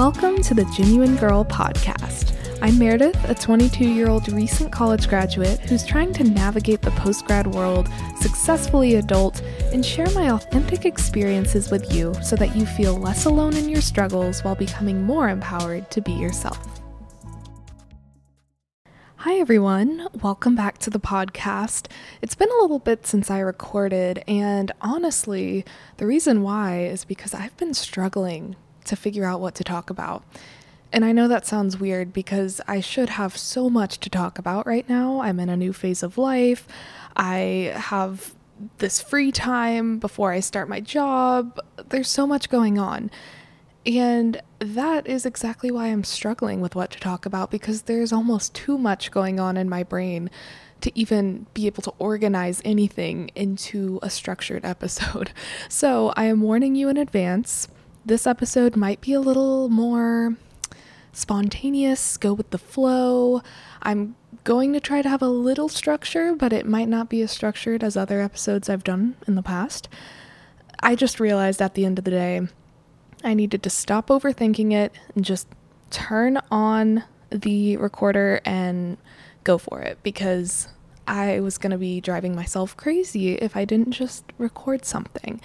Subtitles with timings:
[0.00, 2.34] Welcome to the Genuine Girl podcast.
[2.62, 7.26] I'm Meredith, a 22 year old recent college graduate who's trying to navigate the post
[7.26, 7.86] grad world,
[8.18, 9.42] successfully adult,
[9.74, 13.82] and share my authentic experiences with you so that you feel less alone in your
[13.82, 16.80] struggles while becoming more empowered to be yourself.
[19.16, 20.08] Hi, everyone.
[20.22, 21.88] Welcome back to the podcast.
[22.22, 25.62] It's been a little bit since I recorded, and honestly,
[25.98, 28.56] the reason why is because I've been struggling
[28.90, 30.22] to figure out what to talk about.
[30.92, 34.66] And I know that sounds weird because I should have so much to talk about
[34.66, 35.20] right now.
[35.20, 36.66] I'm in a new phase of life.
[37.16, 38.34] I have
[38.78, 41.58] this free time before I start my job.
[41.88, 43.10] There's so much going on.
[43.86, 48.54] And that is exactly why I'm struggling with what to talk about because there's almost
[48.54, 50.28] too much going on in my brain
[50.82, 55.30] to even be able to organize anything into a structured episode.
[55.68, 57.68] So I am warning you in advance.
[58.04, 60.36] This episode might be a little more
[61.12, 63.42] spontaneous, go with the flow.
[63.82, 67.30] I'm going to try to have a little structure, but it might not be as
[67.30, 69.88] structured as other episodes I've done in the past.
[70.82, 72.40] I just realized at the end of the day,
[73.22, 75.46] I needed to stop overthinking it and just
[75.90, 78.96] turn on the recorder and
[79.44, 80.68] go for it because
[81.06, 85.40] I was going to be driving myself crazy if I didn't just record something.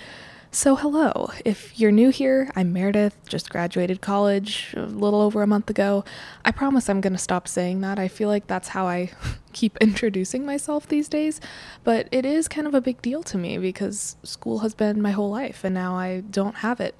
[0.55, 1.31] So, hello.
[1.43, 6.05] If you're new here, I'm Meredith, just graduated college a little over a month ago.
[6.45, 7.99] I promise I'm going to stop saying that.
[7.99, 9.11] I feel like that's how I
[9.51, 11.41] keep introducing myself these days.
[11.83, 15.11] But it is kind of a big deal to me because school has been my
[15.11, 16.95] whole life and now I don't have it.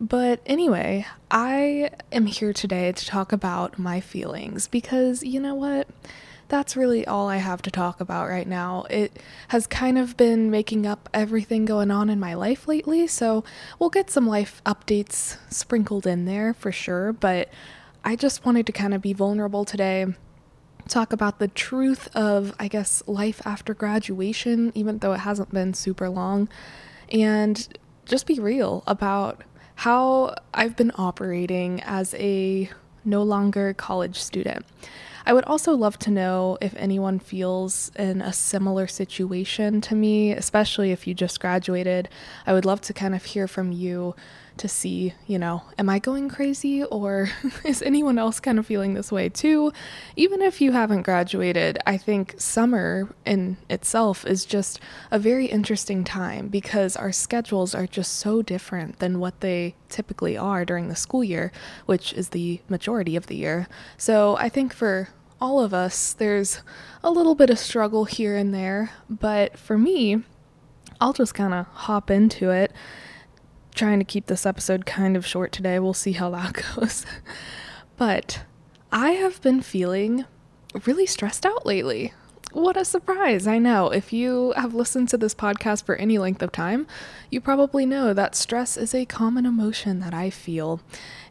[0.00, 5.88] But anyway, I am here today to talk about my feelings because you know what?
[6.52, 8.84] That's really all I have to talk about right now.
[8.90, 13.42] It has kind of been making up everything going on in my life lately, so
[13.78, 17.14] we'll get some life updates sprinkled in there for sure.
[17.14, 17.48] But
[18.04, 20.04] I just wanted to kind of be vulnerable today,
[20.88, 25.72] talk about the truth of, I guess, life after graduation, even though it hasn't been
[25.72, 26.50] super long,
[27.10, 27.66] and
[28.04, 29.42] just be real about
[29.74, 32.68] how I've been operating as a
[33.06, 34.66] no longer college student.
[35.24, 40.32] I would also love to know if anyone feels in a similar situation to me,
[40.32, 42.08] especially if you just graduated.
[42.46, 44.14] I would love to kind of hear from you
[44.58, 47.30] to see, you know, am I going crazy or
[47.64, 49.72] is anyone else kind of feeling this way too?
[50.16, 54.80] Even if you haven't graduated, I think summer in itself is just
[55.10, 60.36] a very interesting time because our schedules are just so different than what they typically
[60.36, 61.52] are during the school year,
[61.86, 63.68] which is the majority of the year.
[63.96, 65.08] So I think for
[65.40, 66.60] all of us, there's
[67.02, 70.22] a little bit of struggle here and there, but for me,
[71.00, 72.72] I'll just kind of hop into it
[73.74, 75.78] trying to keep this episode kind of short today.
[75.78, 77.04] We'll see how that goes.
[77.96, 78.44] but
[78.90, 80.24] I have been feeling
[80.86, 82.12] really stressed out lately.
[82.52, 83.88] What a surprise, I know.
[83.88, 86.86] If you have listened to this podcast for any length of time,
[87.30, 90.82] you probably know that stress is a common emotion that I feel.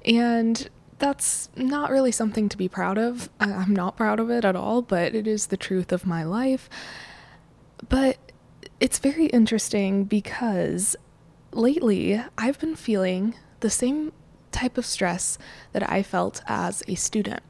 [0.04, 3.30] And that's not really something to be proud of.
[3.40, 6.68] I'm not proud of it at all, but it is the truth of my life.
[7.88, 8.18] But
[8.80, 10.96] it's very interesting because
[11.52, 14.12] lately I've been feeling the same
[14.52, 15.38] type of stress
[15.72, 17.42] that I felt as a student.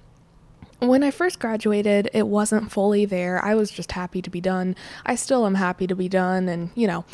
[0.79, 3.43] When I first graduated, it wasn't fully there.
[3.43, 4.75] I was just happy to be done.
[5.05, 6.49] I still am happy to be done.
[6.49, 7.05] And, you know,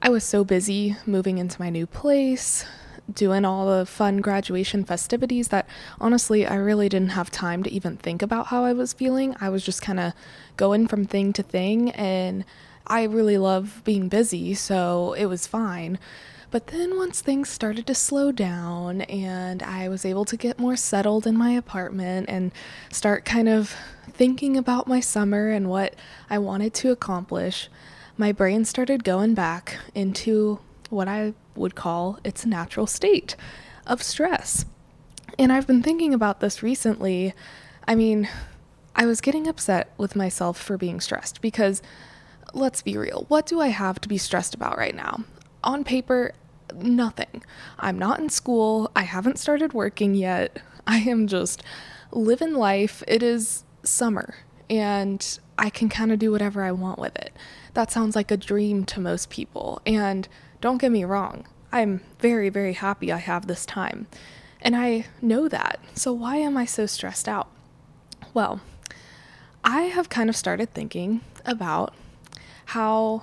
[0.00, 2.64] I was so busy moving into my new place,
[3.12, 5.66] doing all the fun graduation festivities that
[6.00, 9.34] honestly, I really didn't have time to even think about how I was feeling.
[9.40, 10.12] I was just kind of
[10.56, 11.90] going from thing to thing.
[11.90, 12.44] And
[12.88, 15.98] I really love being busy, so it was fine.
[16.50, 20.76] But then once things started to slow down and I was able to get more
[20.76, 22.52] settled in my apartment and
[22.90, 23.74] start kind of
[24.10, 25.94] thinking about my summer and what
[26.30, 27.68] I wanted to accomplish,
[28.16, 33.36] my brain started going back into what I would call its natural state
[33.86, 34.64] of stress.
[35.38, 37.34] And I've been thinking about this recently.
[37.86, 38.26] I mean,
[38.96, 41.82] I was getting upset with myself for being stressed because
[42.52, 43.24] let's be real.
[43.28, 45.24] What do I have to be stressed about right now?
[45.64, 46.32] On paper,
[46.74, 47.42] nothing.
[47.78, 48.90] I'm not in school.
[48.94, 50.60] I haven't started working yet.
[50.86, 51.62] I am just
[52.10, 53.02] living life.
[53.06, 54.36] It is summer
[54.70, 57.32] and I can kind of do whatever I want with it.
[57.74, 59.80] That sounds like a dream to most people.
[59.84, 60.28] And
[60.60, 64.06] don't get me wrong, I'm very, very happy I have this time.
[64.60, 65.80] And I know that.
[65.94, 67.48] So why am I so stressed out?
[68.34, 68.60] Well,
[69.64, 71.94] I have kind of started thinking about
[72.68, 73.22] how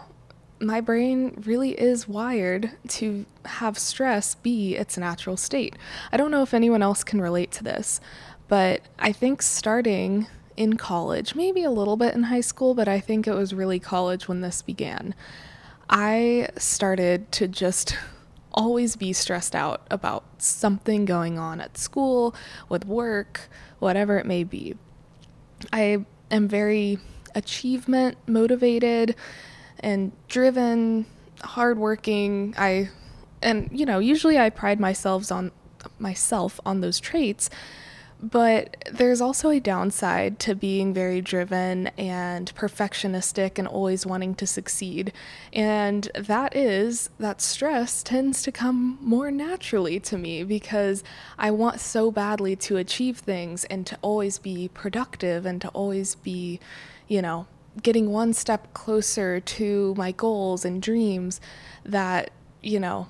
[0.60, 5.76] my brain really is wired to have stress be its natural state.
[6.12, 8.02] I don't know if anyone else can relate to this,
[8.48, 10.26] but I think starting
[10.58, 13.80] in college, maybe a little bit in high school, but I think it was really
[13.80, 15.14] college when this began.
[15.92, 17.96] I started to just
[18.52, 22.34] always be stressed out about something going on at school,
[22.68, 23.42] with work,
[23.78, 24.74] whatever it may be.
[25.72, 26.98] I am very
[27.36, 29.16] achievement motivated
[29.80, 31.06] and driven,
[31.42, 32.56] hardworking.
[32.58, 32.90] I
[33.42, 35.52] and you know, usually I pride myself on
[36.00, 37.50] myself on those traits,
[38.32, 44.48] but there's also a downside to being very driven and perfectionistic and always wanting to
[44.48, 45.14] succeed.
[45.54, 51.04] And that is that stress tends to come more naturally to me because
[51.38, 56.16] I want so badly to achieve things and to always be productive and to always
[56.16, 56.60] be,
[57.08, 57.46] you know,
[57.84, 61.40] getting one step closer to my goals and dreams
[61.84, 62.32] that,
[62.64, 63.08] you know,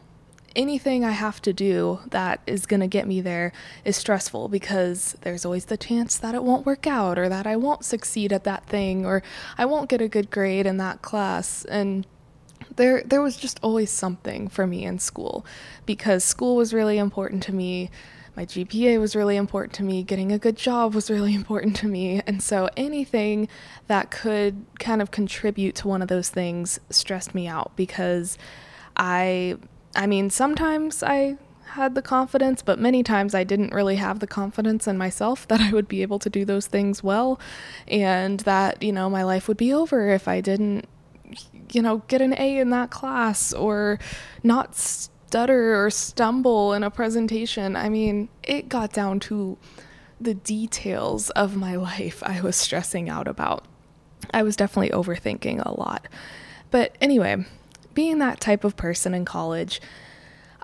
[0.56, 3.52] anything I have to do that is going to get me there
[3.84, 7.56] is stressful because there's always the chance that it won't work out or that I
[7.56, 9.24] won't succeed at that thing or
[9.58, 12.08] I won't get a good grade in that class and
[12.76, 15.46] there there was just always something for me in school
[15.86, 17.90] because school was really important to me
[18.36, 20.04] my GPA was really important to me.
[20.04, 22.22] Getting a good job was really important to me.
[22.28, 23.48] And so anything
[23.88, 28.38] that could kind of contribute to one of those things stressed me out because
[28.98, 29.58] I,
[29.96, 31.38] I mean, sometimes I
[31.68, 35.60] had the confidence, but many times I didn't really have the confidence in myself that
[35.62, 37.40] I would be able to do those things well
[37.88, 40.88] and that, you know, my life would be over if I didn't,
[41.72, 44.00] you know, get an A in that class or
[44.44, 47.76] not stutter or stumble in a presentation.
[47.76, 49.58] I mean, it got down to
[50.22, 53.66] the details of my life I was stressing out about.
[54.34, 56.08] I was definitely overthinking a lot.
[56.72, 57.46] But anyway,
[57.96, 59.82] being that type of person in college,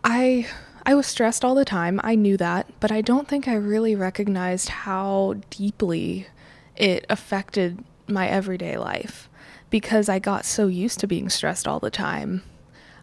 [0.04, 0.48] I
[0.86, 2.00] I was stressed all the time.
[2.04, 6.28] I knew that, but I don't think I really recognized how deeply
[6.75, 9.30] it affected my everyday life
[9.69, 12.44] because I got so used to being stressed all the time.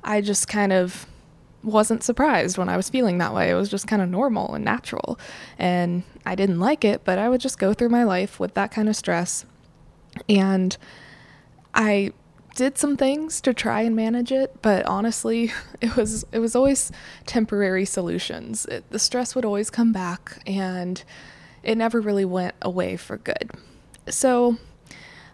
[0.03, 1.07] I just kind of
[1.63, 3.51] wasn't surprised when I was feeling that way.
[3.51, 5.19] It was just kind of normal and natural.
[5.59, 8.71] And I didn't like it, but I would just go through my life with that
[8.71, 9.45] kind of stress.
[10.29, 10.77] And
[11.75, 12.13] I
[12.58, 16.90] did some things to try and manage it, but honestly, it was it was always
[17.25, 18.66] temporary solutions.
[18.66, 21.02] It, the stress would always come back and
[21.62, 23.52] it never really went away for good.
[24.08, 24.58] So,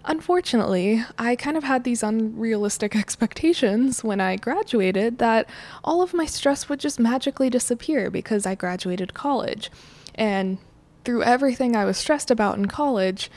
[0.07, 5.49] Unfortunately, I kind of had these unrealistic expectations when I graduated that
[5.83, 9.71] all of my stress would just magically disappear because I graduated college.
[10.15, 10.59] And
[11.07, 13.31] through everything I was stressed about in college,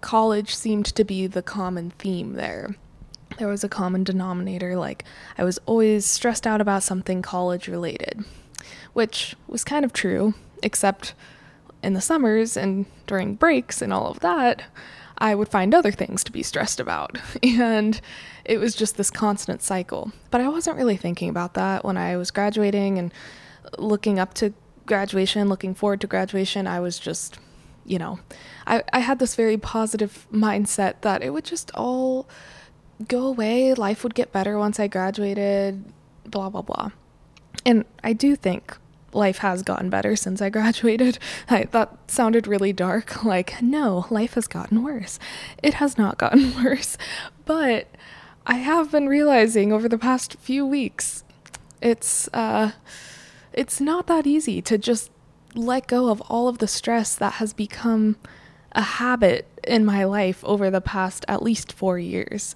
[0.00, 2.76] college seemed to be the common theme there.
[3.38, 5.04] There was a common denominator, like
[5.36, 8.24] I was always stressed out about something college related,
[8.92, 11.14] which was kind of true, except
[11.82, 14.62] in the summers and during breaks and all of that.
[15.18, 17.18] I would find other things to be stressed about.
[17.42, 18.00] And
[18.44, 20.12] it was just this constant cycle.
[20.30, 23.12] But I wasn't really thinking about that when I was graduating and
[23.78, 24.52] looking up to
[24.84, 26.66] graduation, looking forward to graduation.
[26.66, 27.38] I was just,
[27.84, 28.20] you know,
[28.66, 32.28] I, I had this very positive mindset that it would just all
[33.08, 33.74] go away.
[33.74, 35.84] Life would get better once I graduated,
[36.24, 36.90] blah, blah, blah.
[37.64, 38.76] And I do think
[39.12, 41.18] life has gotten better since I graduated.
[41.48, 43.14] I, that sounded really dark.
[43.24, 45.18] Like, no, life has gotten worse.
[45.62, 46.96] It has not gotten worse.
[47.44, 47.88] But
[48.46, 51.24] I have been realizing over the past few weeks,
[51.82, 52.72] it's uh,
[53.52, 55.10] it's not that easy to just
[55.54, 58.16] let go of all of the stress that has become
[58.72, 62.54] a habit in my life over the past at least four years.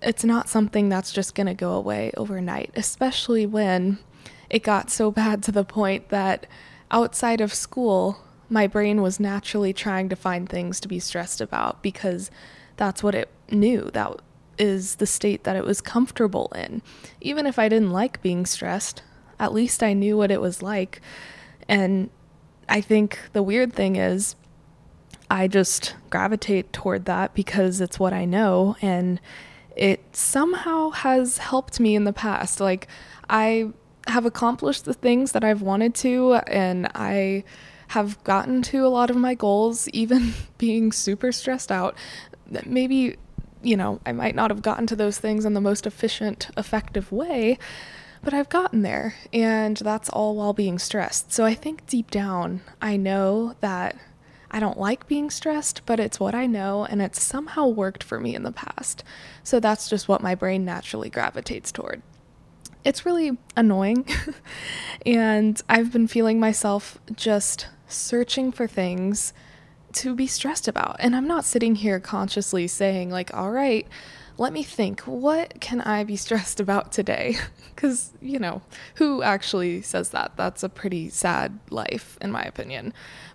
[0.00, 3.98] It's not something that's just going to go away overnight, especially when
[4.48, 6.46] it got so bad to the point that
[6.90, 11.82] outside of school, my brain was naturally trying to find things to be stressed about
[11.82, 12.30] because
[12.76, 13.90] that's what it knew.
[13.92, 14.20] That
[14.56, 16.82] is the state that it was comfortable in.
[17.20, 19.02] Even if I didn't like being stressed,
[19.38, 21.00] at least I knew what it was like.
[21.68, 22.10] And
[22.68, 24.34] I think the weird thing is,
[25.30, 29.20] I just gravitate toward that because it's what I know and
[29.78, 32.60] it somehow has helped me in the past.
[32.60, 32.88] Like,
[33.30, 33.70] I
[34.08, 37.44] have accomplished the things that I've wanted to, and I
[37.88, 41.96] have gotten to a lot of my goals, even being super stressed out.
[42.66, 43.16] Maybe,
[43.62, 47.12] you know, I might not have gotten to those things in the most efficient, effective
[47.12, 47.56] way,
[48.22, 51.32] but I've gotten there, and that's all while being stressed.
[51.32, 53.96] So I think deep down, I know that
[54.50, 58.18] I don't like being stressed, but it's what I know and it's somehow worked for
[58.18, 59.04] me in the past.
[59.42, 62.02] So that's just what my brain naturally gravitates toward.
[62.84, 64.06] It's really annoying.
[65.06, 69.32] and I've been feeling myself just searching for things
[69.92, 70.96] to be stressed about.
[70.98, 73.86] And I'm not sitting here consciously saying, like, all right,
[74.36, 77.36] let me think, what can I be stressed about today?
[77.78, 78.60] Because, you know,
[78.96, 80.32] who actually says that?
[80.36, 82.92] That's a pretty sad life, in my opinion.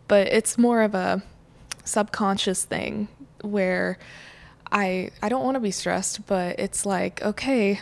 [0.08, 1.24] But it's more of a
[1.86, 3.08] subconscious thing
[3.42, 3.98] where
[4.72, 7.82] I I don't want to be stressed, but it's like, okay,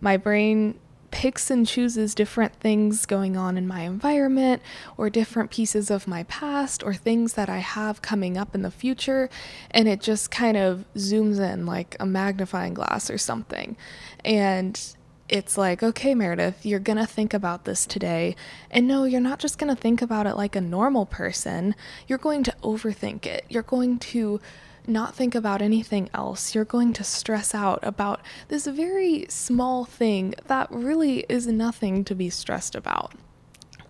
[0.00, 0.78] my brain
[1.10, 4.62] picks and chooses different things going on in my environment
[4.96, 8.70] or different pieces of my past or things that I have coming up in the
[8.70, 9.28] future.
[9.72, 13.76] And it just kind of zooms in like a magnifying glass or something.
[14.24, 14.80] And
[15.30, 18.34] it's like, okay, Meredith, you're going to think about this today.
[18.70, 21.76] And no, you're not just going to think about it like a normal person.
[22.08, 23.44] You're going to overthink it.
[23.48, 24.40] You're going to
[24.88, 26.52] not think about anything else.
[26.54, 32.14] You're going to stress out about this very small thing that really is nothing to
[32.16, 33.14] be stressed about.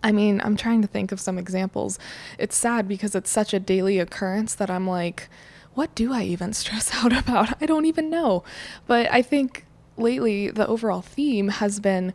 [0.03, 1.99] I mean, I'm trying to think of some examples.
[2.39, 5.31] It's sad because it's such a daily occurrence that I'm like,
[5.73, 7.63] what do I even stress out about?
[7.63, 8.45] I don't even know.
[8.87, 9.65] But I think
[10.01, 12.13] lately the overall theme has been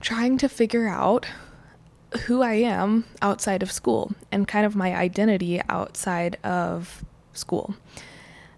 [0.00, 1.26] trying to figure out
[2.26, 7.74] who I am outside of school and kind of my identity outside of school.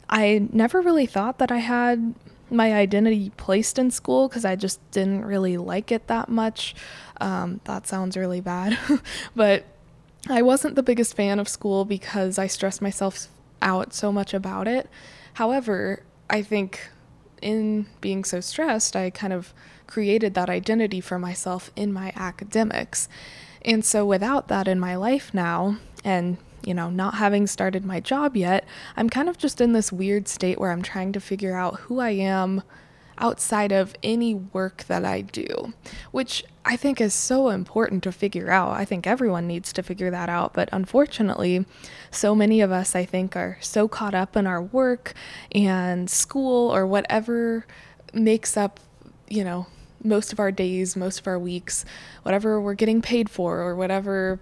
[0.08, 2.14] I never really thought that I had
[2.50, 6.74] my identity placed in school because I just didn't really like it that much.
[7.20, 8.78] Um, that sounds really bad,
[9.34, 9.64] but
[10.28, 13.28] I wasn't the biggest fan of school because I stressed myself
[13.62, 14.88] out so much about it.
[15.34, 16.88] However, I think
[17.46, 19.54] in being so stressed, I kind of
[19.86, 23.08] created that identity for myself in my academics.
[23.62, 28.00] And so, without that in my life now, and you know, not having started my
[28.00, 28.64] job yet,
[28.96, 32.00] I'm kind of just in this weird state where I'm trying to figure out who
[32.00, 32.64] I am
[33.18, 35.72] outside of any work that I do,
[36.10, 38.72] which I think is so important to figure out.
[38.72, 41.64] I think everyone needs to figure that out, but unfortunately,
[42.10, 45.14] so many of us, I think, are so caught up in our work
[45.52, 47.66] and school or whatever
[48.12, 48.80] makes up,
[49.28, 49.66] you know,
[50.02, 51.84] most of our days, most of our weeks,
[52.22, 54.40] whatever we're getting paid for, or whatever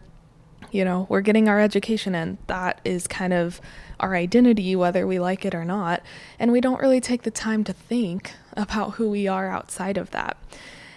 [0.73, 2.39] you know, we're getting our education in.
[2.49, 3.61] That is kind of
[4.01, 6.03] our identity, whether we like it or not.
[6.39, 10.11] And we don't really take the time to think about who we are outside of
[10.11, 10.37] that.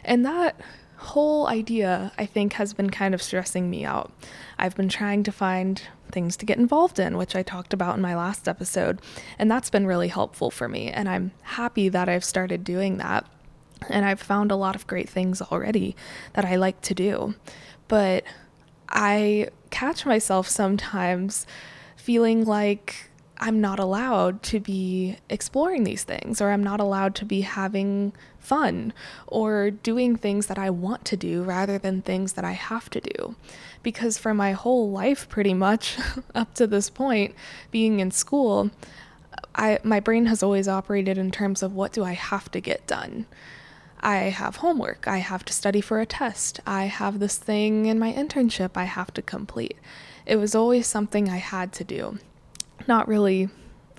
[0.03, 0.59] And that
[0.97, 4.11] whole idea, I think, has been kind of stressing me out.
[4.57, 8.01] I've been trying to find things to get involved in, which I talked about in
[8.01, 8.99] my last episode,
[9.37, 10.89] and that's been really helpful for me.
[10.89, 13.25] And I'm happy that I've started doing that.
[13.89, 15.95] And I've found a lot of great things already
[16.33, 17.35] that I like to do.
[17.87, 18.23] But
[18.89, 21.45] I catch myself sometimes
[22.07, 27.25] feeling like I'm not allowed to be exploring these things, or I'm not allowed to
[27.25, 28.93] be having fun,
[29.27, 33.01] or doing things that I want to do rather than things that I have to
[33.01, 33.35] do.
[33.83, 35.97] Because for my whole life, pretty much
[36.33, 37.35] up to this point,
[37.71, 38.71] being in school,
[39.53, 42.87] I, my brain has always operated in terms of what do I have to get
[42.87, 43.25] done.
[43.99, 45.09] I have homework.
[45.09, 46.61] I have to study for a test.
[46.65, 49.75] I have this thing in my internship I have to complete.
[50.27, 52.19] It was always something I had to do,
[52.87, 53.49] not really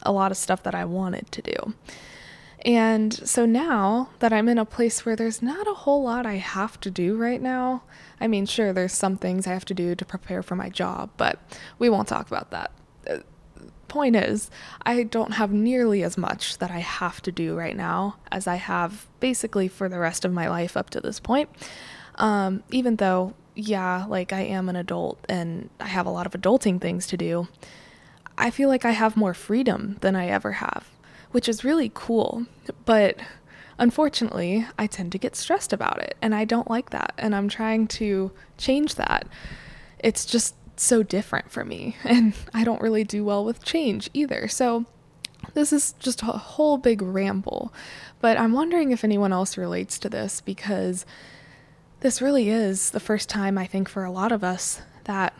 [0.02, 1.74] a lot of stuff that I wanted to do.
[2.64, 6.34] And so now that I'm in a place where there's not a whole lot I
[6.34, 7.82] have to do right now,
[8.20, 11.10] I mean, sure, there's some things I have to do to prepare for my job,
[11.16, 11.40] but
[11.78, 12.72] we won't talk about that
[13.88, 14.50] point is,
[14.82, 18.56] I don't have nearly as much that I have to do right now as I
[18.56, 21.48] have basically for the rest of my life up to this point.
[22.16, 26.32] Um, even though, yeah, like I am an adult and I have a lot of
[26.32, 27.48] adulting things to do,
[28.38, 30.88] I feel like I have more freedom than I ever have,
[31.32, 32.46] which is really cool.
[32.84, 33.16] But
[33.76, 37.14] unfortunately, I tend to get stressed about it, and I don't like that.
[37.18, 39.26] And I'm trying to change that.
[39.98, 44.46] It's just so different for me, and I don't really do well with change either.
[44.46, 44.84] So,
[45.54, 47.72] this is just a whole big ramble,
[48.20, 51.04] but I'm wondering if anyone else relates to this because
[52.00, 55.34] this really is the first time I think for a lot of us that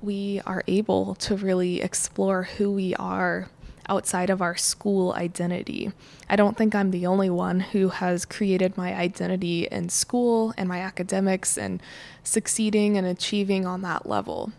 [0.00, 3.50] we are able to really explore who we are
[3.88, 5.90] outside of our school identity.
[6.28, 10.68] I don't think I'm the only one who has created my identity in school and
[10.68, 11.82] my academics and
[12.22, 14.52] succeeding and achieving on that level.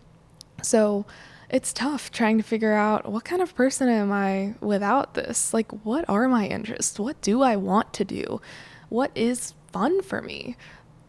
[0.62, 1.06] So
[1.48, 5.54] it's tough trying to figure out what kind of person am I without this?
[5.54, 6.98] Like, what are my interests?
[6.98, 8.40] What do I want to do?
[8.88, 10.56] What is fun for me?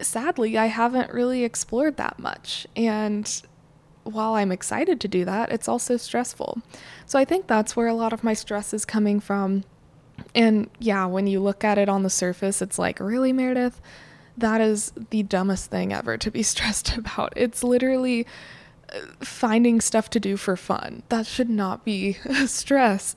[0.01, 2.67] Sadly, I haven't really explored that much.
[2.75, 3.41] And
[4.03, 6.62] while I'm excited to do that, it's also stressful.
[7.05, 9.63] So I think that's where a lot of my stress is coming from.
[10.34, 13.81] And yeah, when you look at it on the surface, it's like, really, Meredith?
[14.38, 17.34] That is the dumbest thing ever to be stressed about.
[17.36, 18.25] It's literally
[18.93, 21.03] uh, finding stuff to do for fun.
[21.10, 22.13] That should not be
[22.46, 23.15] stress.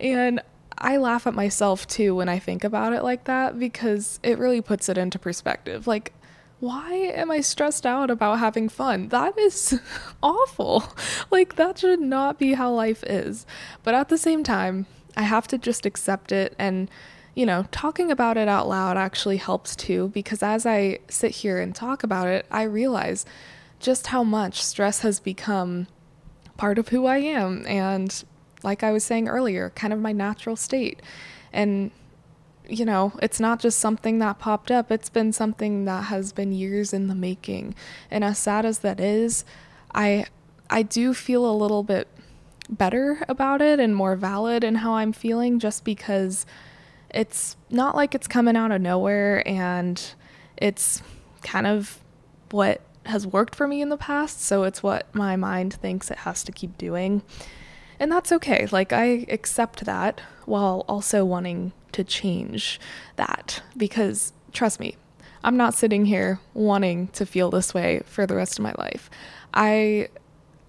[0.00, 0.40] And
[0.78, 4.60] I laugh at myself too when I think about it like that because it really
[4.60, 5.86] puts it into perspective.
[5.86, 6.12] Like,
[6.58, 9.08] why am I stressed out about having fun?
[9.08, 9.78] That is
[10.22, 10.84] awful.
[11.30, 13.46] Like, that should not be how life is.
[13.82, 16.54] But at the same time, I have to just accept it.
[16.58, 16.90] And,
[17.34, 21.58] you know, talking about it out loud actually helps too, because as I sit here
[21.58, 23.26] and talk about it, I realize
[23.78, 25.86] just how much stress has become
[26.56, 27.66] part of who I am.
[27.66, 28.24] And,
[28.66, 31.00] like I was saying earlier, kind of my natural state.
[31.52, 31.90] And
[32.68, 36.52] you know, it's not just something that popped up, it's been something that has been
[36.52, 37.74] years in the making.
[38.10, 39.44] And as sad as that is,
[39.94, 40.26] I
[40.68, 42.08] I do feel a little bit
[42.68, 46.44] better about it and more valid in how I'm feeling just because
[47.10, 50.02] it's not like it's coming out of nowhere and
[50.56, 51.02] it's
[51.42, 52.00] kind of
[52.50, 56.18] what has worked for me in the past, so it's what my mind thinks it
[56.18, 57.22] has to keep doing.
[57.98, 58.66] And that's okay.
[58.70, 62.78] Like, I accept that while also wanting to change
[63.16, 64.96] that because trust me,
[65.42, 69.08] I'm not sitting here wanting to feel this way for the rest of my life.
[69.54, 70.08] I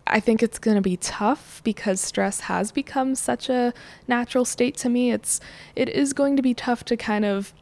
[0.10, 3.74] I think it's going to be tough because stress has become such a
[4.08, 5.12] natural state to me.
[5.12, 5.40] It's
[5.76, 7.54] it is going to be tough to kind of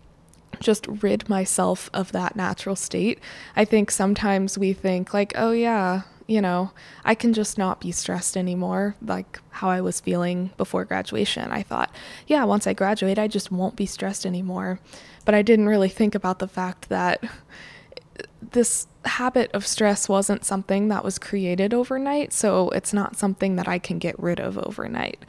[0.60, 3.20] just rid myself of that natural state.
[3.56, 6.72] I think sometimes we think like, "Oh yeah, you know,
[7.03, 11.51] I can just not be stressed anymore, like how I was feeling before graduation.
[11.51, 11.94] I thought,
[12.27, 14.79] yeah, once I graduate, I just won't be stressed anymore.
[15.24, 17.24] But I didn't really think about the fact that
[18.41, 23.67] this habit of stress wasn't something that was created overnight, so it's not something that
[23.67, 25.24] I can get rid of overnight.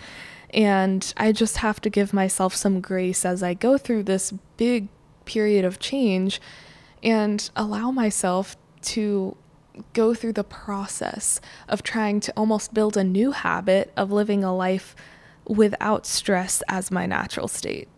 [0.50, 4.88] And I just have to give myself some grace as I go through this big
[5.24, 6.40] period of change
[7.02, 9.36] and allow myself to
[9.92, 14.54] go through the process of trying to almost build a new habit of living a
[14.54, 14.94] life
[15.46, 17.88] without stress as my natural state.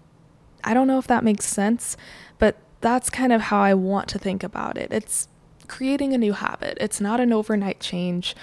[0.65, 1.97] I don't know if that makes sense,
[2.39, 4.93] but that's kind of how I want to think about it.
[4.93, 5.29] It's
[5.67, 8.35] creating a new habit, it's not an overnight change.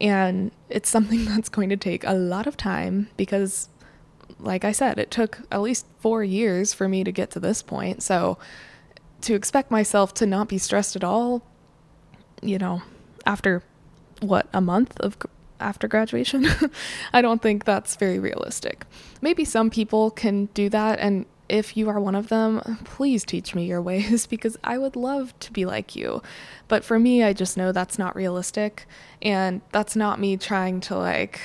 [0.00, 3.68] And it's something that's going to take a lot of time because,
[4.38, 7.62] like I said, it took at least four years for me to get to this
[7.62, 8.02] point.
[8.02, 8.38] So,
[9.20, 11.42] to expect myself to not be stressed at all
[12.44, 12.82] you know,
[13.26, 13.62] after
[14.20, 15.16] what, a month of
[15.60, 16.46] after graduation?
[17.12, 18.84] I don't think that's very realistic.
[19.20, 23.54] Maybe some people can do that and if you are one of them, please teach
[23.54, 26.22] me your ways because I would love to be like you.
[26.68, 28.86] But for me, I just know that's not realistic.
[29.20, 31.40] And that's not me trying to, like,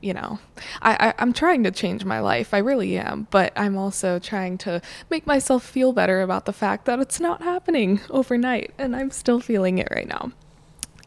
[0.00, 0.38] you know,
[0.80, 2.54] I, I, am trying to change my life.
[2.54, 3.26] I really am.
[3.30, 4.80] But I'm also trying to
[5.10, 8.72] make myself feel better about the fact that it's not happening overnight.
[8.78, 10.32] And I'm still feeling it right now.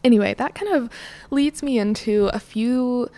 [0.04, 0.90] Anyway, that kind of
[1.30, 3.10] leads me into a few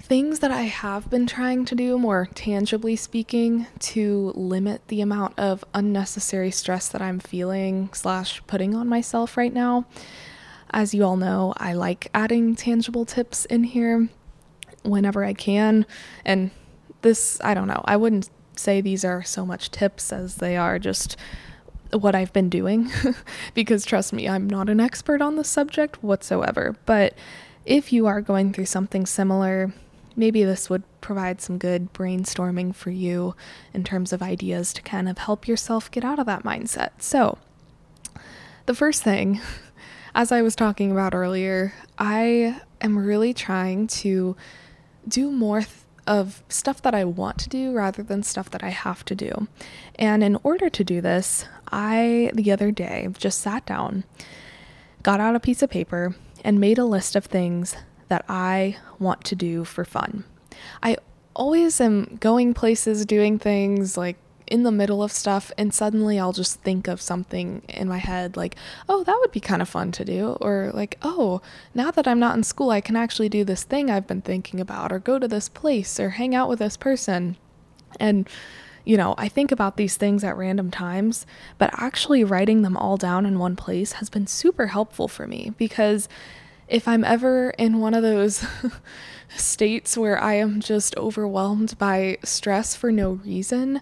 [0.00, 5.38] things that I have been trying to do, more tangibly speaking, to limit the amount
[5.38, 9.86] of unnecessary stress that I'm feeling slash putting on myself right now.
[10.70, 14.08] As you all know, I like adding tangible tips in here
[14.82, 15.86] whenever I can.
[16.24, 16.50] And
[17.02, 20.78] this, I don't know, I wouldn't say these are so much tips as they are
[20.78, 21.16] just
[21.90, 22.90] what I've been doing
[23.54, 26.76] because trust me, I'm not an expert on the subject whatsoever.
[26.86, 27.14] But
[27.64, 29.72] if you are going through something similar,
[30.16, 33.34] maybe this would provide some good brainstorming for you
[33.74, 36.90] in terms of ideas to kind of help yourself get out of that mindset.
[36.98, 37.38] So,
[38.66, 39.40] the first thing,
[40.14, 44.36] as I was talking about earlier, I am really trying to
[45.06, 45.70] do more th-
[46.06, 49.46] of stuff that I want to do rather than stuff that I have to do.
[49.96, 54.04] And in order to do this, I, the other day, just sat down,
[55.02, 57.76] got out a piece of paper, and made a list of things
[58.08, 60.24] that I want to do for fun.
[60.82, 60.96] I
[61.34, 64.16] always am going places, doing things like
[64.52, 68.36] in the middle of stuff and suddenly I'll just think of something in my head
[68.36, 68.54] like,
[68.86, 70.36] oh, that would be kind of fun to do.
[70.42, 71.40] Or like, oh,
[71.74, 74.60] now that I'm not in school, I can actually do this thing I've been thinking
[74.60, 77.38] about, or go to this place, or hang out with this person.
[77.98, 78.28] And,
[78.84, 81.24] you know, I think about these things at random times,
[81.56, 85.52] but actually writing them all down in one place has been super helpful for me
[85.56, 86.10] because
[86.68, 88.46] if I'm ever in one of those
[89.34, 93.80] states where I am just overwhelmed by stress for no reason,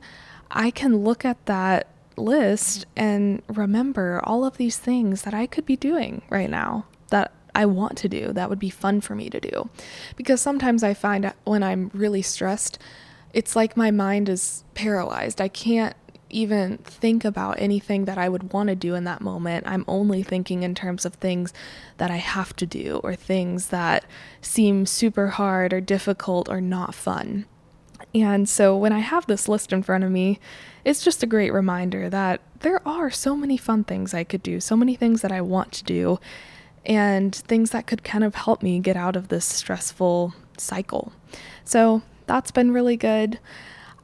[0.51, 5.65] I can look at that list and remember all of these things that I could
[5.65, 9.31] be doing right now that I want to do, that would be fun for me
[9.31, 9.71] to do.
[10.17, 12.79] Because sometimes I find when I'm really stressed,
[13.33, 15.41] it's like my mind is paralyzed.
[15.41, 15.95] I can't
[16.31, 19.67] even think about anything that I would want to do in that moment.
[19.67, 21.53] I'm only thinking in terms of things
[21.97, 24.05] that I have to do or things that
[24.41, 27.47] seem super hard or difficult or not fun.
[28.15, 30.41] And so when I have this list in front of me,
[30.85, 34.61] it's just a great reminder that there are so many fun things I could do,
[34.61, 36.19] so many things that I want to do,
[36.85, 41.13] and things that could kind of help me get out of this stressful cycle.
[41.65, 43.39] So that's been really good.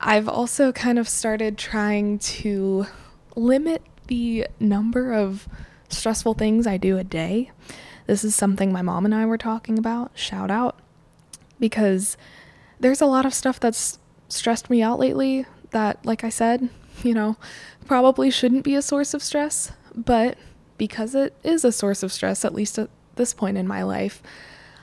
[0.01, 2.87] I've also kind of started trying to
[3.35, 5.49] limit the number of
[5.88, 7.51] stressful things I do a day.
[8.07, 10.12] This is something my mom and I were talking about.
[10.14, 10.79] Shout out.
[11.59, 12.16] Because
[12.81, 16.69] there's a lot of stuff that's stressed me out lately that, like I said,
[17.03, 17.37] you know,
[17.87, 20.37] probably shouldn't be a source of stress, but
[20.79, 24.23] because it is a source of stress, at least at this point in my life,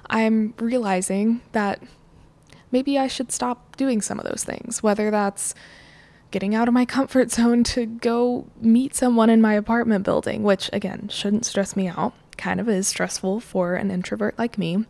[0.10, 1.82] I'm realizing that
[2.72, 5.54] maybe I should stop doing some of those things, whether that's
[6.32, 10.70] getting out of my comfort zone to go meet someone in my apartment building, which
[10.74, 14.86] again shouldn't stress me out, kind of is stressful for an introvert like me.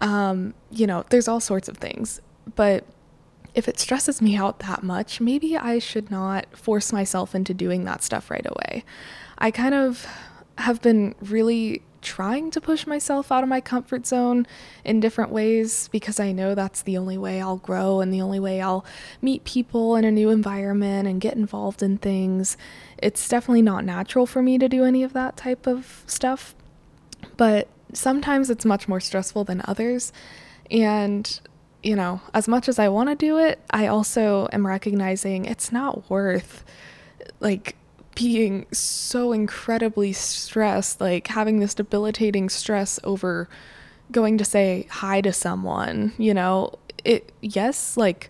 [0.00, 2.20] Um, you know, there's all sorts of things,
[2.54, 2.84] but
[3.54, 7.84] if it stresses me out that much, maybe I should not force myself into doing
[7.84, 8.84] that stuff right away.
[9.38, 10.06] I kind of
[10.58, 14.46] have been really trying to push myself out of my comfort zone
[14.84, 18.38] in different ways because I know that's the only way I'll grow and the only
[18.38, 18.84] way I'll
[19.20, 22.56] meet people in a new environment and get involved in things.
[22.98, 26.54] It's definitely not natural for me to do any of that type of stuff,
[27.36, 30.12] but sometimes it's much more stressful than others.
[30.70, 31.40] And,
[31.82, 35.72] you know, as much as I want to do it, I also am recognizing it's
[35.72, 36.64] not worth
[37.40, 37.76] like
[38.14, 43.48] being so incredibly stressed, like having this debilitating stress over
[44.10, 46.72] going to say hi to someone, you know,
[47.04, 48.28] it, yes, like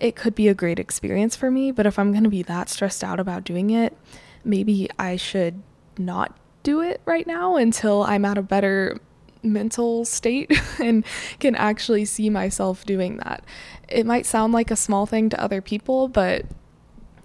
[0.00, 2.68] it could be a great experience for me, but if I'm going to be that
[2.68, 3.96] stressed out about doing it,
[4.44, 5.62] maybe I should
[5.98, 8.98] not do it right now until I'm at a better
[9.40, 10.50] mental state
[10.82, 11.04] and
[11.38, 13.44] can actually see myself doing that.
[13.88, 16.44] It might sound like a small thing to other people, but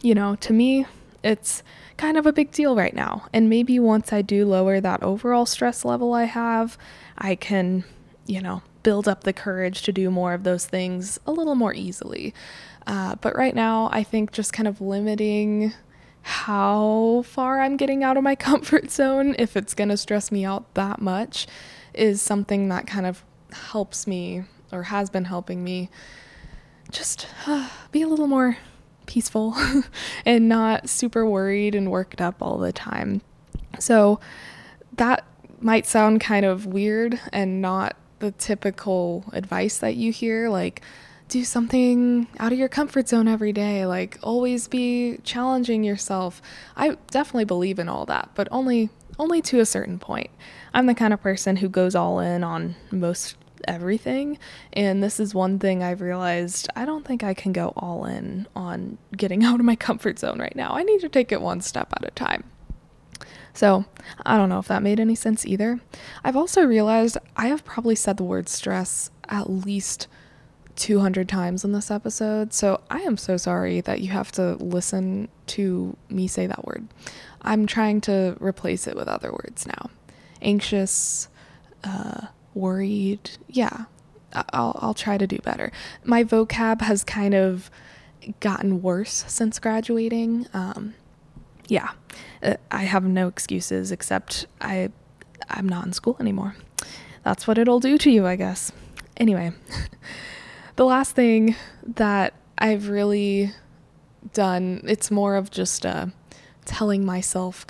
[0.03, 0.85] you know, to me,
[1.23, 1.63] it's
[1.97, 3.25] kind of a big deal right now.
[3.33, 6.77] And maybe once I do lower that overall stress level I have,
[7.17, 7.83] I can,
[8.27, 11.73] you know, build up the courage to do more of those things a little more
[11.73, 12.33] easily.
[12.85, 15.73] Uh, but right now, I think just kind of limiting
[16.21, 20.45] how far I'm getting out of my comfort zone, if it's going to stress me
[20.45, 21.47] out that much,
[21.93, 25.89] is something that kind of helps me or has been helping me
[26.89, 28.57] just uh, be a little more
[29.05, 29.55] peaceful
[30.25, 33.21] and not super worried and worked up all the time.
[33.79, 34.19] So
[34.97, 35.25] that
[35.59, 40.81] might sound kind of weird and not the typical advice that you hear like
[41.31, 46.41] do something out of your comfort zone every day like always be challenging yourself
[46.75, 50.29] i definitely believe in all that but only only to a certain point
[50.73, 54.39] i'm the kind of person who goes all in on most everything.
[54.73, 58.47] And this is one thing I've realized I don't think I can go all in
[58.55, 60.73] on getting out of my comfort zone right now.
[60.73, 62.43] I need to take it one step at a time.
[63.53, 63.85] So,
[64.25, 65.79] I don't know if that made any sense either.
[66.23, 70.07] I've also realized I have probably said the word stress at least
[70.81, 75.29] 200 times in this episode, so I am so sorry that you have to listen
[75.45, 76.87] to me say that word.
[77.43, 79.91] I'm trying to replace it with other words now.
[80.41, 81.27] Anxious,
[81.83, 83.29] uh, worried.
[83.47, 83.85] Yeah,
[84.33, 85.71] I'll, I'll try to do better.
[86.03, 87.69] My vocab has kind of
[88.39, 90.47] gotten worse since graduating.
[90.51, 90.95] Um,
[91.67, 91.91] yeah,
[92.41, 94.89] uh, I have no excuses except I
[95.47, 96.55] I'm not in school anymore.
[97.23, 98.71] That's what it'll do to you, I guess.
[99.17, 99.51] Anyway,
[100.75, 103.51] the last thing that I've really
[104.33, 106.07] done, it's more of just uh,
[106.65, 107.65] telling myself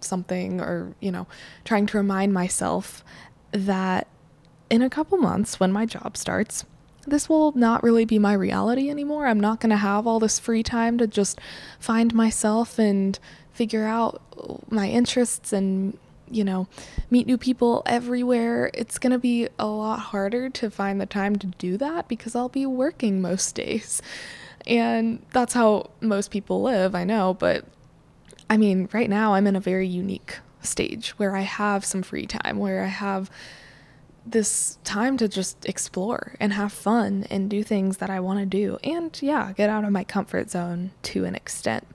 [0.00, 1.26] something or, you know,
[1.64, 3.04] trying to remind myself
[3.52, 4.06] that
[4.70, 6.64] in a couple months, when my job starts,
[7.06, 9.26] this will not really be my reality anymore.
[9.26, 11.40] I'm not going to have all this free time to just
[11.80, 13.18] find myself and
[13.52, 14.22] figure out
[14.70, 15.98] my interests and,
[16.30, 16.68] you know,
[17.10, 18.70] meet new people everywhere.
[18.74, 22.34] It's going to be a lot harder to find the time to do that because
[22.34, 24.02] I'll be working most days.
[24.66, 27.64] And that's how most people live, I know, but
[28.50, 32.26] I mean, right now I'm in a very unique stage where I have some free
[32.26, 33.30] time, where I have
[34.26, 38.46] this time to just explore and have fun and do things that I want to
[38.46, 38.78] do.
[38.84, 41.86] And yeah, get out of my comfort zone to an extent.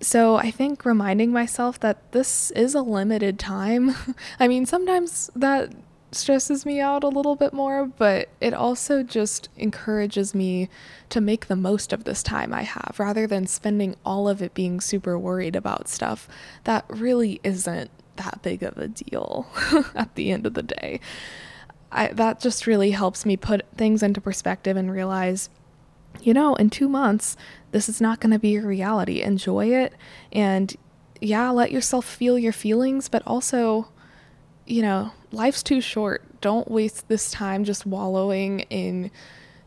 [0.00, 3.94] So I think reminding myself that this is a limited time.
[4.40, 5.72] I mean, sometimes that
[6.12, 10.68] stresses me out a little bit more, but it also just encourages me
[11.10, 14.54] to make the most of this time I have rather than spending all of it
[14.54, 16.28] being super worried about stuff
[16.64, 19.46] that really isn't that big of a deal
[19.94, 21.00] at the end of the day.
[21.92, 25.48] I, that just really helps me put things into perspective and realize,
[26.22, 27.36] you know, in two months,
[27.72, 29.22] this is not going to be your reality.
[29.22, 29.92] Enjoy it.
[30.32, 30.74] And
[31.20, 33.88] yeah, let yourself feel your feelings, but also,
[34.66, 36.40] you know, life's too short.
[36.40, 39.10] Don't waste this time just wallowing in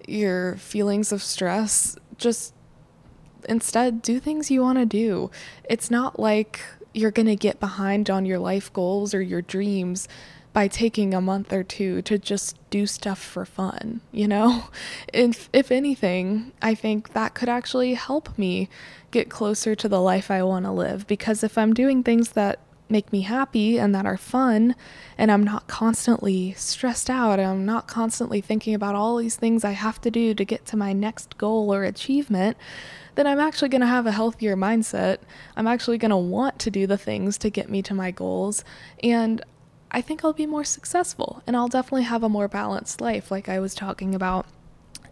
[0.07, 1.97] your feelings of stress.
[2.17, 2.53] Just
[3.47, 5.31] instead do things you want to do.
[5.69, 6.59] It's not like
[6.93, 10.07] you're going to get behind on your life goals or your dreams
[10.59, 14.65] by taking a month or two to just do stuff for fun, you know?
[15.13, 18.67] If if anything, I think that could actually help me
[19.09, 22.59] get closer to the life I want to live because if I'm doing things that
[22.89, 24.75] make me happy and that are fun
[25.17, 29.63] and I'm not constantly stressed out, and I'm not constantly thinking about all these things
[29.63, 32.57] I have to do to get to my next goal or achievement,
[33.15, 35.19] then I'm actually going to have a healthier mindset.
[35.55, 38.65] I'm actually going to want to do the things to get me to my goals
[39.01, 39.41] and
[39.91, 43.49] I think I'll be more successful and I'll definitely have a more balanced life, like
[43.49, 44.45] I was talking about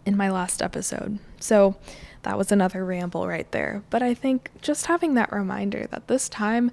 [0.06, 1.18] in my last episode.
[1.40, 1.76] So
[2.22, 3.82] that was another ramble right there.
[3.90, 6.70] But I think just having that reminder that this time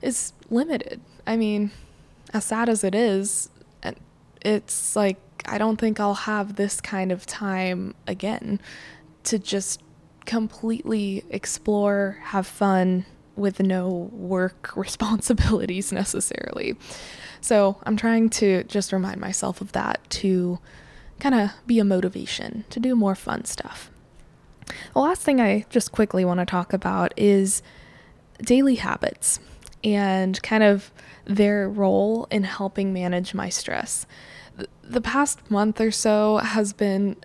[0.00, 1.00] is limited.
[1.26, 1.72] I mean,
[2.32, 3.50] as sad as it is,
[4.40, 8.60] it's like I don't think I'll have this kind of time again
[9.24, 9.82] to just
[10.24, 13.06] completely explore, have fun,
[13.38, 16.76] with no work responsibilities necessarily.
[17.40, 20.58] So I'm trying to just remind myself of that to
[21.20, 23.90] kind of be a motivation to do more fun stuff.
[24.92, 27.62] The last thing I just quickly want to talk about is
[28.42, 29.40] daily habits
[29.82, 30.92] and kind of
[31.24, 34.06] their role in helping manage my stress.
[34.82, 37.16] The past month or so has been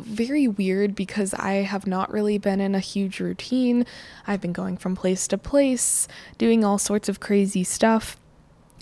[0.00, 3.86] very weird because I have not really been in a huge routine.
[4.26, 8.16] I've been going from place to place, doing all sorts of crazy stuff.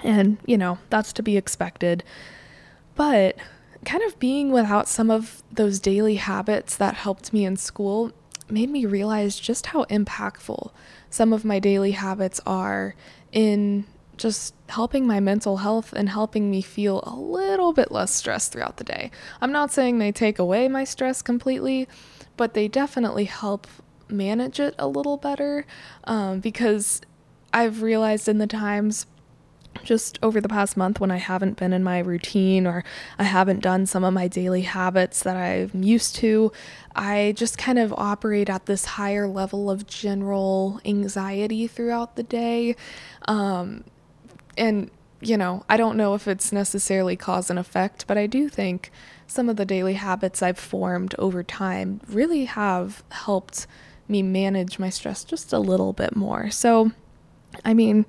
[0.03, 2.05] And, you know, that's to be expected.
[2.95, 3.37] But
[3.85, 8.13] kind of being without some of those daily habits that helped me in school
[8.49, 10.71] made me realize just how impactful
[11.09, 12.95] some of my daily habits are
[13.33, 13.87] in
[14.21, 18.77] just helping my mental health and helping me feel a little bit less stressed throughout
[18.77, 19.11] the day.
[19.41, 21.89] I'm not saying they take away my stress completely,
[22.37, 23.67] but they definitely help
[24.09, 25.65] manage it a little better
[26.05, 27.01] um, because
[27.53, 29.07] I've realized in the times
[29.83, 32.85] just over the past month when I haven't been in my routine or
[33.19, 36.53] I haven't done some of my daily habits that I'm used to,
[36.95, 42.77] I just kind of operate at this higher level of general anxiety throughout the day.
[43.27, 43.85] Um,
[44.61, 44.91] and
[45.23, 48.91] you know, I don't know if it's necessarily cause and effect, but I do think
[49.27, 53.67] some of the daily habits I've formed over time really have helped
[54.09, 56.51] me manage my stress just a little bit more.
[56.51, 56.93] So,
[57.67, 58.07] I mean,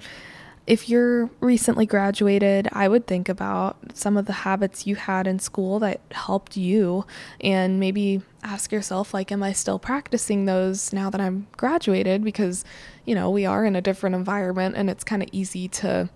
[0.66, 5.38] if you're recently graduated, I would think about some of the habits you had in
[5.40, 7.06] school that helped you
[7.42, 12.64] and maybe ask yourself like am I still practicing those now that I'm graduated because
[13.06, 16.10] you know, we are in a different environment and it's kind of easy to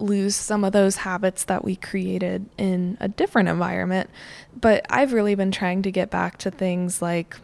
[0.00, 4.10] lose some of those habits that we created in a different environment.
[4.58, 7.36] But I've really been trying to get back to things like,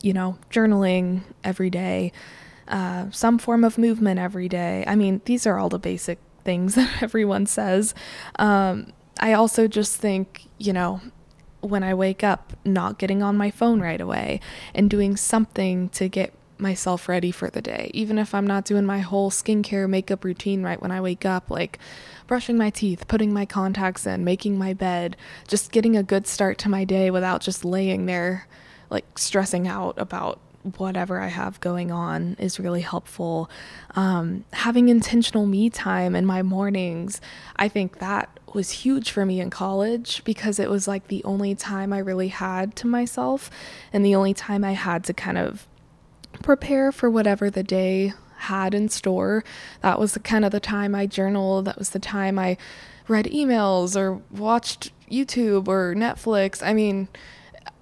[0.00, 2.12] you know, journaling every day,
[2.68, 4.84] uh, some form of movement every day.
[4.86, 7.94] I mean, these are all the basic things that everyone says.
[8.36, 11.00] Um, I also just think, you know,
[11.60, 14.40] when I wake up, not getting on my phone right away
[14.74, 17.90] and doing something to get myself ready for the day.
[17.92, 21.50] Even if I'm not doing my whole skincare makeup routine right when I wake up,
[21.50, 21.78] like
[22.26, 25.16] brushing my teeth, putting my contacts in, making my bed,
[25.48, 28.46] just getting a good start to my day without just laying there
[28.92, 30.38] like stressing out about
[30.76, 33.50] whatever I have going on is really helpful.
[33.96, 37.20] Um, having intentional me time in my mornings,
[37.56, 41.54] I think that was huge for me in college because it was like the only
[41.54, 43.50] time I really had to myself
[43.92, 45.66] and the only time I had to kind of
[46.40, 49.44] prepare for whatever the day had in store.
[49.80, 51.64] That was the kind of the time I journaled.
[51.66, 52.56] That was the time I
[53.08, 56.64] read emails or watched YouTube or Netflix.
[56.66, 57.08] I mean,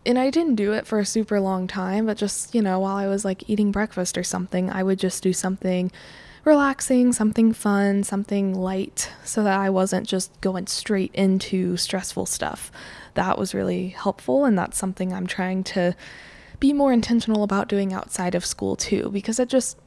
[0.04, 2.96] and I didn't do it for a super long time, but just, you know, while
[2.96, 5.90] I was like eating breakfast or something, I would just do something
[6.44, 12.72] relaxing, something fun, something light, so that I wasn't just going straight into stressful stuff.
[13.14, 15.94] That was really helpful, and that's something I'm trying to
[16.60, 19.78] be more intentional about doing outside of school too, because it just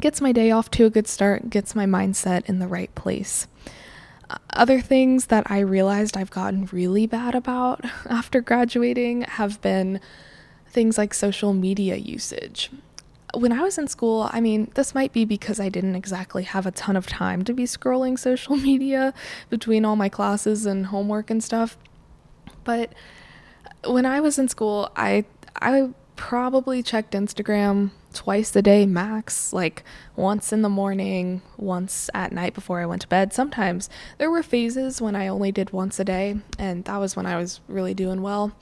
[0.00, 3.48] gets my day off to a good start, gets my mindset in the right place.
[4.28, 10.00] Uh, other things that I realized I've gotten really bad about after graduating have been
[10.68, 12.70] things like social media usage.
[13.32, 16.66] When I was in school, I mean, this might be because I didn't exactly have
[16.66, 19.14] a ton of time to be scrolling social media
[19.50, 21.76] between all my classes and homework and stuff.
[22.62, 22.92] But
[23.86, 25.24] when I was in school, I
[25.60, 29.82] I probably checked Instagram twice a day max, like
[30.16, 33.32] once in the morning, once at night before I went to bed.
[33.32, 37.26] Sometimes there were phases when I only did once a day, and that was when
[37.26, 38.52] I was really doing well.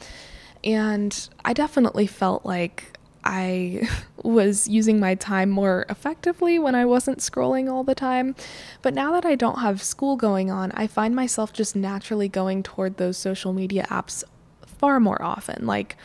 [0.64, 3.88] And I definitely felt like I
[4.22, 8.34] was using my time more effectively when I wasn't scrolling all the time.
[8.80, 12.62] But now that I don't have school going on, I find myself just naturally going
[12.62, 14.24] toward those social media apps
[14.66, 15.66] far more often.
[15.66, 15.96] Like,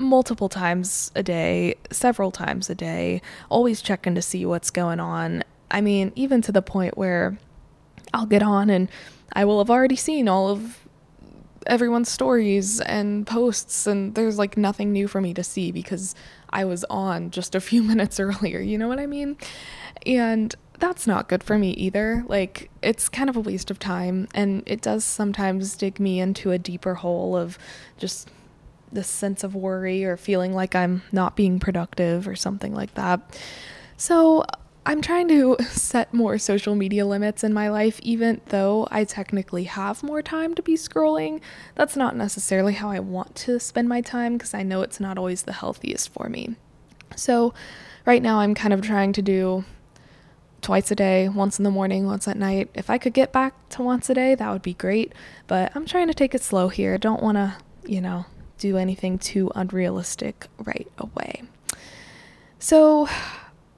[0.00, 5.44] multiple times a day, several times a day, always checking to see what's going on.
[5.70, 7.38] I mean, even to the point where
[8.12, 8.88] I'll get on and
[9.32, 10.80] I will have already seen all of
[11.66, 16.14] everyone's stories and posts, and there's like nothing new for me to see because
[16.50, 18.60] I was on just a few minutes earlier.
[18.60, 19.36] You know what I mean?
[20.06, 22.24] And that's not good for me either.
[22.26, 26.50] Like, it's kind of a waste of time, and it does sometimes dig me into
[26.50, 27.58] a deeper hole of
[27.98, 28.30] just
[28.92, 33.20] this sense of worry or feeling like I'm not being productive or something like that.
[33.96, 34.44] So
[34.86, 39.64] I'm trying to set more social media limits in my life, even though I technically
[39.64, 41.40] have more time to be scrolling.
[41.74, 45.18] That's not necessarily how I want to spend my time because I know it's not
[45.18, 46.56] always the healthiest for me.
[47.16, 47.52] So,
[48.06, 49.64] right now, I'm kind of trying to do
[50.62, 52.70] twice a day, once in the morning, once at night.
[52.74, 55.12] If I could get back to once a day, that would be great.
[55.46, 56.98] But I'm trying to take it slow here.
[56.98, 58.26] Don't want to, you know,
[58.60, 61.42] do anything too unrealistic right away.
[62.58, 63.08] So,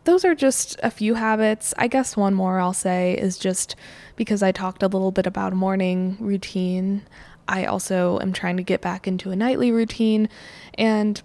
[0.05, 1.73] those are just a few habits.
[1.79, 3.77] I guess one more I'll say is just
[4.16, 7.03] because I talked a little bit about morning routine.
[7.47, 10.29] I also am trying to get back into a nightly routine.
[10.75, 11.23] And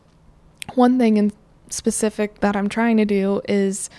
[0.76, 1.32] one thing in
[1.70, 3.90] specific that I'm trying to do is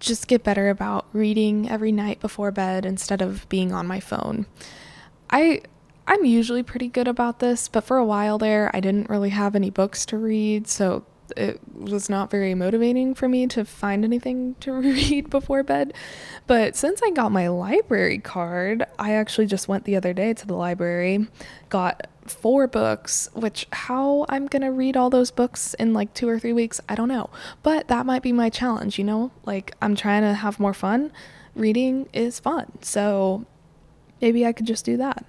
[0.00, 4.46] just get better about reading every night before bed instead of being on my phone.
[5.30, 5.62] I
[6.06, 9.56] I'm usually pretty good about this, but for a while there, I didn't really have
[9.56, 11.04] any books to read, so
[11.36, 15.94] it was not very motivating for me to find anything to read before bed.
[16.46, 20.46] But since I got my library card, I actually just went the other day to
[20.46, 21.26] the library,
[21.68, 26.38] got four books, which how I'm gonna read all those books in like two or
[26.38, 27.30] three weeks, I don't know.
[27.62, 29.30] But that might be my challenge, you know?
[29.44, 31.12] Like, I'm trying to have more fun.
[31.54, 32.72] Reading is fun.
[32.82, 33.46] So
[34.20, 35.24] maybe I could just do that.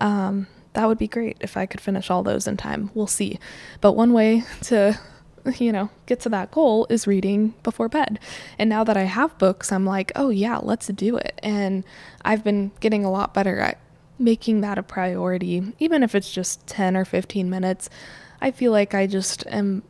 [0.00, 2.90] Um, that would be great if I could finish all those in time.
[2.94, 3.38] We'll see.
[3.80, 4.98] But one way to,
[5.58, 8.18] you know, get to that goal is reading before bed.
[8.58, 11.38] And now that I have books, I'm like, oh yeah, let's do it.
[11.42, 11.84] And
[12.24, 13.78] I've been getting a lot better at
[14.18, 17.88] making that a priority, even if it's just 10 or 15 minutes.
[18.40, 19.82] I feel like I just am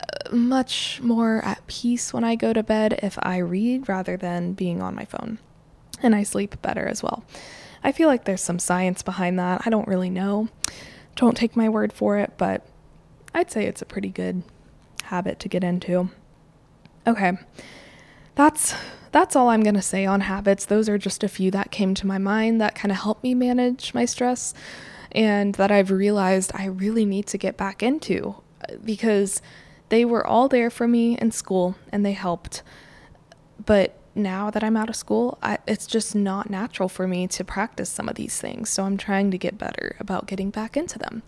[0.00, 4.52] uh, much more at peace when I go to bed if I read rather than
[4.52, 5.38] being on my phone.
[6.02, 7.24] And I sleep better as well.
[7.86, 9.62] I feel like there's some science behind that.
[9.64, 10.48] I don't really know.
[11.14, 12.66] Don't take my word for it, but
[13.32, 14.42] I'd say it's a pretty good
[15.04, 16.10] habit to get into.
[17.06, 17.38] Okay.
[18.34, 18.74] That's
[19.12, 20.64] that's all I'm going to say on habits.
[20.64, 23.34] Those are just a few that came to my mind that kind of helped me
[23.34, 24.52] manage my stress
[25.12, 28.34] and that I've realized I really need to get back into
[28.84, 29.40] because
[29.90, 32.64] they were all there for me in school and they helped.
[33.64, 37.44] But now that I'm out of school, I, it's just not natural for me to
[37.44, 38.70] practice some of these things.
[38.70, 41.22] So I'm trying to get better about getting back into them.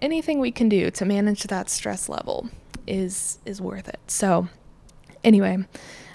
[0.00, 2.48] Anything we can do to manage that stress level
[2.86, 4.00] is is worth it.
[4.06, 4.48] So
[5.22, 5.58] anyway,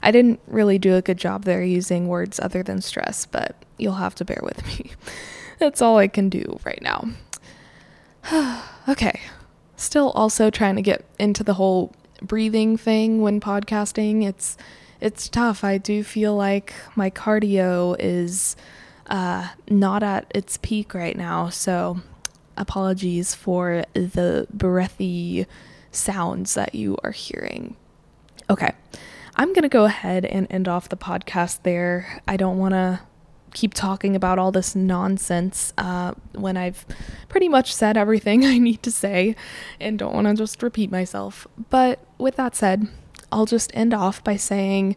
[0.04, 3.94] I didn't really do a good job there using words other than stress, but you'll
[3.94, 4.92] have to bear with me.
[5.60, 7.10] That's all I can do right now.
[8.88, 9.20] okay.
[9.76, 14.28] Still also trying to get into the whole breathing thing when podcasting.
[14.28, 14.58] It's
[15.02, 15.64] it's tough.
[15.64, 18.56] I do feel like my cardio is
[19.08, 21.50] uh, not at its peak right now.
[21.50, 22.02] So,
[22.58, 25.46] apologies for the breathy
[25.92, 27.76] sounds that you are hearing.
[28.50, 28.72] Okay,
[29.36, 32.22] I'm going to go ahead and end off the podcast there.
[32.28, 33.00] I don't want to
[33.54, 36.86] keep talking about all this nonsense uh, when I've
[37.28, 39.36] pretty much said everything I need to say
[39.80, 41.48] and don't want to just repeat myself.
[41.70, 42.88] But with that said,
[43.32, 44.96] I'll just end off by saying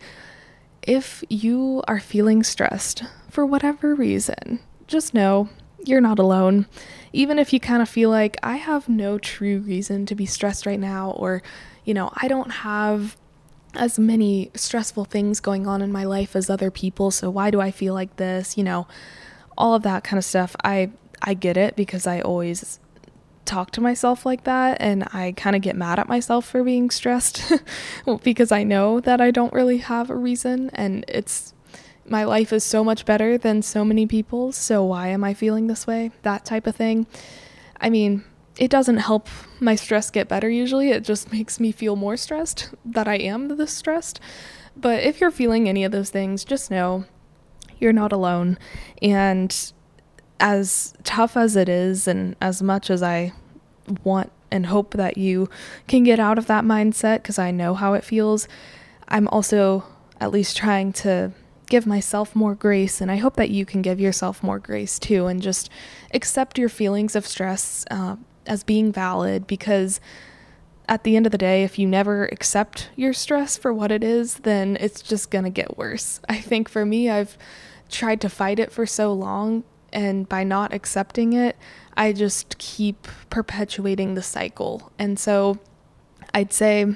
[0.82, 5.48] if you are feeling stressed for whatever reason, just know
[5.84, 6.66] you're not alone.
[7.12, 10.66] Even if you kind of feel like I have no true reason to be stressed
[10.66, 11.42] right now, or,
[11.84, 13.16] you know, I don't have
[13.74, 17.60] as many stressful things going on in my life as other people, so why do
[17.60, 18.56] I feel like this?
[18.56, 18.86] You know,
[19.56, 20.54] all of that kind of stuff.
[20.64, 20.90] I
[21.22, 22.80] I get it because I always
[23.44, 26.90] talk to myself like that and I kind of get mad at myself for being
[26.90, 27.52] stressed
[28.22, 31.52] because I know that I don't really have a reason and it's
[32.06, 35.66] my life is so much better than so many people's, so why am I feeling
[35.66, 36.10] this way?
[36.22, 37.06] That type of thing.
[37.80, 38.24] I mean,
[38.56, 39.28] it doesn't help
[39.60, 40.90] my stress get better usually.
[40.90, 44.20] It just makes me feel more stressed that I am this stressed.
[44.76, 47.04] But if you're feeling any of those things, just know
[47.78, 48.58] you're not alone.
[49.00, 49.72] And
[50.40, 53.32] as tough as it is, and as much as I
[54.04, 55.48] want and hope that you
[55.88, 58.48] can get out of that mindset, because I know how it feels,
[59.08, 59.84] I'm also
[60.20, 61.32] at least trying to
[61.66, 65.26] give myself more grace, and I hope that you can give yourself more grace too,
[65.26, 65.70] and just
[66.12, 68.16] accept your feelings of stress uh,
[68.46, 70.00] as being valid because
[70.88, 74.02] at the end of the day, if you never accept your stress for what it
[74.02, 76.20] is, then it's just gonna get worse.
[76.28, 77.38] I think for me, I've
[77.88, 81.56] tried to fight it for so long, and by not accepting it,
[81.96, 84.90] I just keep perpetuating the cycle.
[84.98, 85.58] And so
[86.34, 86.86] I'd say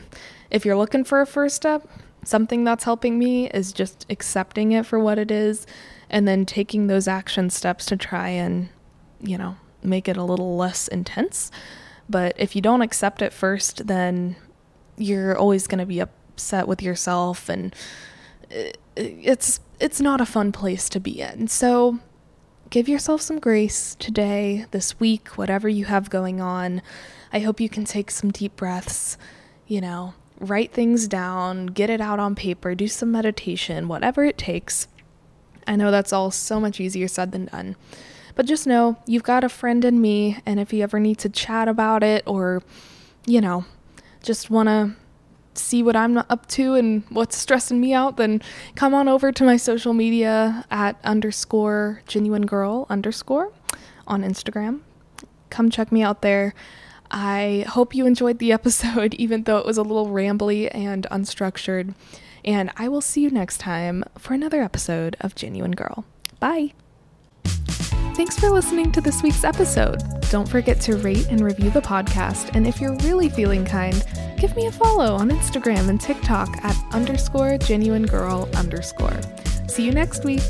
[0.51, 1.89] if you're looking for a first step,
[2.25, 5.67] something that's helping me is just accepting it for what it is
[6.11, 8.69] and then taking those action steps to try and,
[9.21, 9.57] you know,
[9.87, 11.51] make it a little less intense.
[12.09, 14.37] But if you don't accept it first, then
[14.97, 17.75] you're always going to be upset with yourself and
[18.51, 21.49] uh, it's it's not a fun place to be in.
[21.49, 21.99] So
[22.71, 26.81] give yourself some grace today, this week, whatever you have going on.
[27.33, 29.19] I hope you can take some deep breaths,
[29.67, 34.39] you know, write things down, get it out on paper, do some meditation, whatever it
[34.39, 34.89] takes.
[35.67, 37.77] I know that's all so much easier said than done.
[38.37, 41.29] But just know you've got a friend in me, and if you ever need to
[41.29, 42.63] chat about it or,
[43.27, 43.65] you know,
[44.23, 44.95] just want to
[45.55, 48.43] see what I'm up to and what's stressing me out, then
[48.75, 53.53] come on over to my social media at underscore genuine girl underscore
[54.07, 54.81] on Instagram.
[55.51, 56.55] Come check me out there.
[57.11, 61.95] I hope you enjoyed the episode, even though it was a little rambly and unstructured.
[62.45, 66.05] And I will see you next time for another episode of Genuine Girl.
[66.39, 66.75] Bye.
[68.17, 70.03] Thanks for listening to this week's episode.
[70.31, 72.55] Don't forget to rate and review the podcast.
[72.55, 74.03] And if you're really feeling kind,
[74.39, 79.21] give me a follow on Instagram and TikTok at underscore genuine girl underscore.
[79.69, 80.41] See you next week.